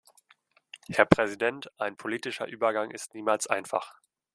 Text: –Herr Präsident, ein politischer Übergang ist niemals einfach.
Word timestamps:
–Herr 0.89 1.05
Präsident, 1.05 1.69
ein 1.79 1.95
politischer 1.95 2.47
Übergang 2.47 2.89
ist 2.89 3.13
niemals 3.13 3.45
einfach. 3.45 3.99